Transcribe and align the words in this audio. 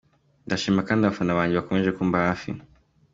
Ndashima 0.45 0.81
kandi 0.87 1.01
abafana 1.03 1.37
banjye 1.37 1.55
bakomeje 1.55 1.91
kumba 1.97 2.17
hafi. 2.27 2.49